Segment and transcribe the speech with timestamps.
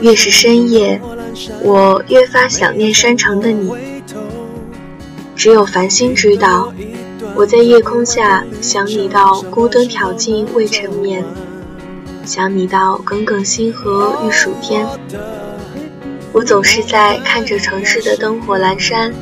[0.00, 1.00] 越是深夜，
[1.62, 3.72] 我越发想念山城的你。
[5.34, 6.72] 只有繁星知道，
[7.34, 11.24] 我在夜空下想你到孤灯挑尽未成眠，
[12.24, 14.86] 想你到耿耿星河欲曙天。
[16.32, 19.12] 我总是在看着城市的灯火阑珊，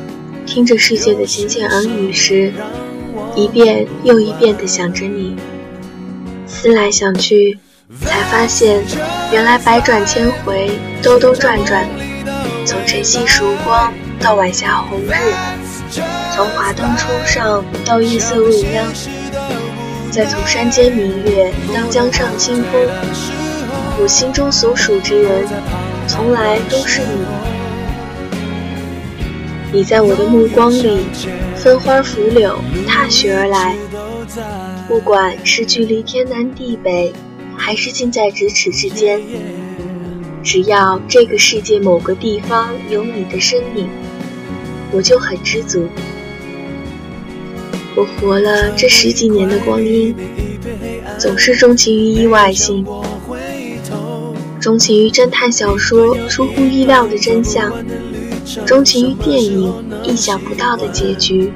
[0.45, 2.51] 听着世界的浅浅耳语时，
[3.35, 5.35] 一遍又一遍地想着你。
[6.47, 7.59] 思来想去，
[8.05, 8.83] 才发现，
[9.31, 11.87] 原来百转千回，兜兜转转，
[12.65, 15.13] 从晨曦曙光到晚霞红日，
[16.35, 18.85] 从华灯初上到夜色未央，
[20.11, 22.73] 再从山间明月到江上清风，
[24.01, 25.47] 我心中所属之人。
[26.09, 27.25] 从来都是你，
[29.71, 31.05] 你在我的目光里，
[31.55, 33.75] 分花拂柳，踏雪而来。
[34.89, 37.13] 不管是距离天南地北，
[37.57, 39.19] 还是近在咫尺之间，
[40.43, 43.89] 只要这个世界某个地方有你的身影，
[44.91, 45.85] 我就很知足。
[47.95, 50.15] 我活了这十几年的光阴，
[51.17, 52.85] 总是钟情于意外性。
[54.59, 57.73] 钟情于侦探小说出乎意料的真相，
[58.65, 61.51] 钟情于电影意想不到的结局，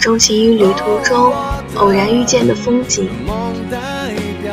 [0.00, 1.32] 钟情于旅途中
[1.74, 3.08] 偶然遇见的风景，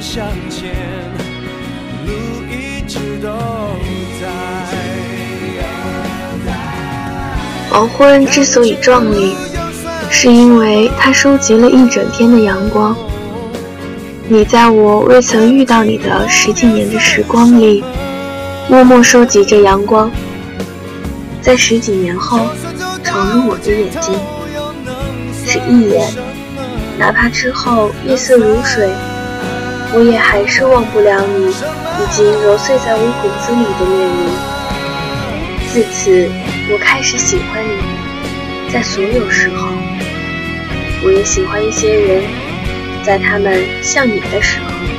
[0.00, 0.74] 向前，
[2.06, 2.12] 路
[2.50, 3.28] 一直都
[4.20, 4.28] 在。
[7.70, 9.34] 黄昏之所以壮丽，
[10.10, 12.96] 是因为它收集了一整天的阳光。
[14.28, 17.84] 你在我未曾遇到你的十几年的时光里，
[18.68, 20.10] 默默收集着阳光，
[21.42, 22.46] 在十几年后
[23.02, 24.14] 闯入我的眼睛，
[25.44, 26.08] 是一眼，
[26.98, 28.88] 哪怕之后夜色如水。
[29.94, 34.18] 我也还是忘不了你已经揉碎在我骨子里的面容。
[35.72, 36.28] 自此，
[36.70, 39.68] 我开始喜欢你，在所有时候，
[41.04, 42.22] 我也喜欢一些人，
[43.02, 44.97] 在他们像你的时候。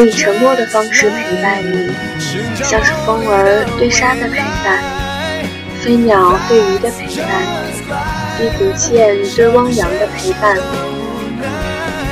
[0.00, 1.92] 我以沉默的方式陪伴你，
[2.64, 4.82] 像是风儿对沙的陪伴，
[5.78, 7.28] 飞鸟对鱼的陪伴，
[8.38, 10.56] 地平线对汪洋的陪伴。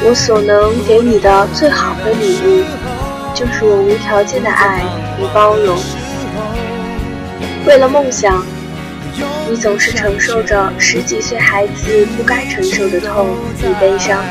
[0.04, 2.62] 我所能给你的最好的礼物，
[3.34, 4.82] 就是我无条件的爱
[5.18, 5.74] 与包容。
[7.64, 8.44] 为了梦想，
[9.48, 14.22] 你总是承受着十几岁孩子不该承受的痛与悲伤。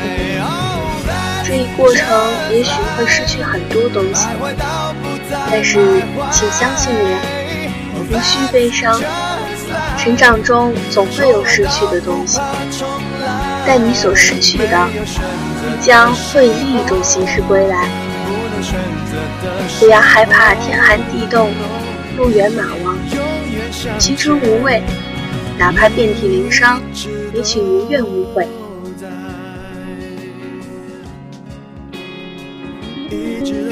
[1.47, 2.05] 这一过程
[2.51, 4.27] 也许会失去很多东西，
[5.49, 9.01] 但是请相信我，无需悲伤。
[9.97, 12.37] 成长中总会有失去的东西，
[13.65, 14.87] 但你所失去的，
[15.61, 17.87] 必将会以另一种形式归来。
[19.79, 21.49] 不要害怕天寒地冻，
[22.17, 22.97] 路远马亡，
[23.97, 24.83] 青春无畏，
[25.57, 26.81] 哪怕遍体鳞伤，
[27.33, 28.45] 也请无怨无悔。
[33.17, 33.66] 一直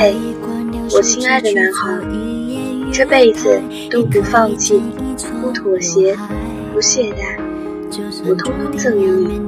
[0.00, 0.16] 嘿，
[0.94, 1.92] 我亲爱的男孩，
[2.90, 3.60] 这辈子
[3.90, 4.82] 都不放弃，
[5.42, 6.16] 不妥协，
[6.72, 7.38] 不懈怠，
[8.26, 9.38] 我通通赠予你。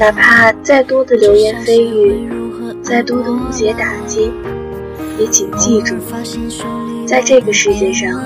[0.00, 2.28] 哪怕再多的流言蜚语，
[2.82, 4.32] 再多的误解打击，
[5.16, 5.94] 也请记住，
[7.06, 8.20] 在这个世界上，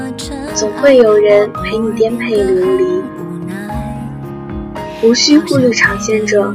[0.55, 3.03] 总会有人陪你颠沛流离。
[5.03, 6.51] 无需顾虑长线者，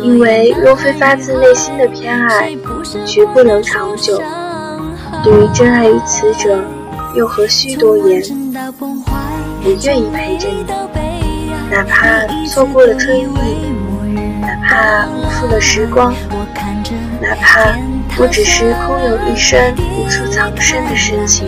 [0.00, 2.56] 因为若非发自内心的偏爱，
[3.04, 4.20] 绝不能长久。
[5.22, 6.62] 对于真爱于此者，
[7.14, 8.22] 又何须多言？
[9.64, 10.64] 我愿意陪着你，
[11.70, 13.26] 哪怕错过了春意，
[14.40, 16.14] 哪怕辜负了时光，
[17.20, 17.76] 哪怕
[18.18, 21.46] 我只是空有一身无处藏身的深情。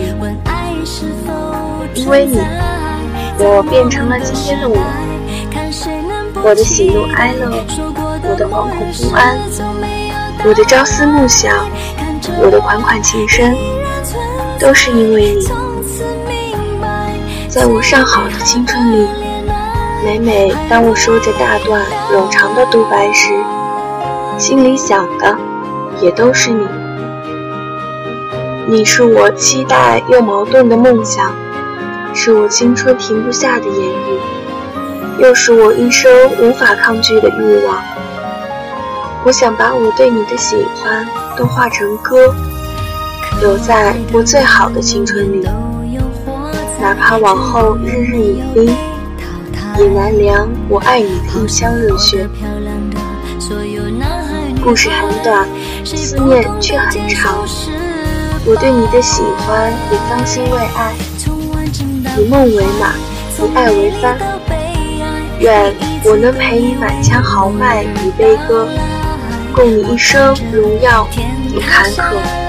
[1.95, 2.39] 因为你，
[3.39, 4.77] 我变成了今天的我。
[6.41, 7.51] 我的喜怒哀乐，
[8.23, 9.37] 我的惶恐不安，
[10.45, 11.67] 我的朝思暮想，
[12.41, 13.55] 我的款款情深，
[14.59, 15.47] 都是因为你。
[17.47, 19.07] 在我尚好的青春里，
[20.03, 23.33] 每每当我说着大段冗长的独白时，
[24.37, 25.35] 心里想的
[26.01, 26.67] 也都是你。
[28.67, 31.33] 你是我期待又矛盾的梦想，
[32.13, 34.19] 是我青春停不下的言语，
[35.19, 37.81] 又是我一生无法抗拒的欲望。
[39.25, 41.05] 我想把我对你的喜欢
[41.35, 42.33] 都化成歌，
[43.41, 45.47] 留在我最好的青春里。
[46.81, 48.73] 哪怕往后日日已冰，
[49.77, 52.27] 也难凉我爱你的一腔热血。
[54.63, 55.47] 故事很短，
[55.83, 57.45] 思念却很长。
[58.45, 60.93] 我对你的喜欢也芳心未艾，
[62.17, 62.93] 以梦为马，
[63.37, 64.17] 以爱为帆。
[65.39, 65.73] 愿
[66.03, 68.67] 我能陪你满腔豪迈与悲歌，
[69.59, 71.05] 共你一生荣耀
[71.53, 72.48] 与坎坷。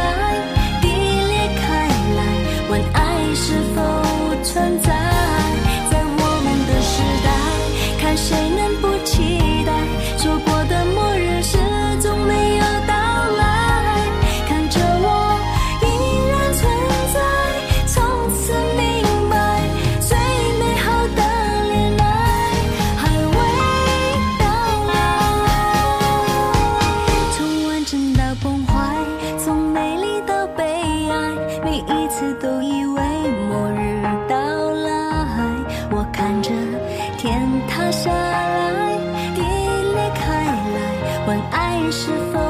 [41.30, 42.40] 问爱是否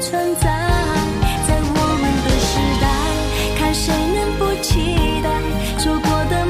[0.00, 0.46] 存在？
[1.48, 2.86] 在我们的时代
[3.58, 4.70] 看谁能不期
[5.20, 5.28] 待？
[5.82, 6.46] 走过的